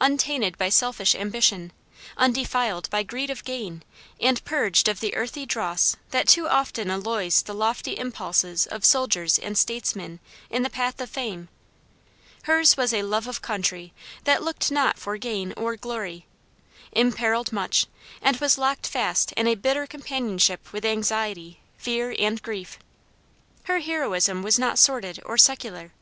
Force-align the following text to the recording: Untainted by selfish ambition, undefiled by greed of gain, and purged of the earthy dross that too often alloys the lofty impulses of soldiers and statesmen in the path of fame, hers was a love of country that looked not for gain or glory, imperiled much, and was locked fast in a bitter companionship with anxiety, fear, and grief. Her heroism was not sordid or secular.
Untainted 0.00 0.58
by 0.58 0.68
selfish 0.70 1.14
ambition, 1.14 1.70
undefiled 2.16 2.90
by 2.90 3.04
greed 3.04 3.30
of 3.30 3.44
gain, 3.44 3.84
and 4.20 4.44
purged 4.44 4.88
of 4.88 4.98
the 4.98 5.14
earthy 5.14 5.46
dross 5.46 5.94
that 6.10 6.26
too 6.26 6.48
often 6.48 6.90
alloys 6.90 7.42
the 7.42 7.54
lofty 7.54 7.96
impulses 7.96 8.66
of 8.66 8.84
soldiers 8.84 9.38
and 9.38 9.56
statesmen 9.56 10.18
in 10.50 10.64
the 10.64 10.68
path 10.68 11.00
of 11.00 11.08
fame, 11.08 11.48
hers 12.42 12.76
was 12.76 12.92
a 12.92 13.02
love 13.02 13.28
of 13.28 13.40
country 13.40 13.92
that 14.24 14.42
looked 14.42 14.72
not 14.72 14.98
for 14.98 15.16
gain 15.16 15.54
or 15.56 15.76
glory, 15.76 16.26
imperiled 16.90 17.52
much, 17.52 17.86
and 18.20 18.38
was 18.38 18.58
locked 18.58 18.88
fast 18.88 19.30
in 19.36 19.46
a 19.46 19.54
bitter 19.54 19.86
companionship 19.86 20.72
with 20.72 20.84
anxiety, 20.84 21.60
fear, 21.76 22.12
and 22.18 22.42
grief. 22.42 22.80
Her 23.62 23.78
heroism 23.78 24.42
was 24.42 24.58
not 24.58 24.76
sordid 24.76 25.20
or 25.24 25.38
secular. 25.38 25.92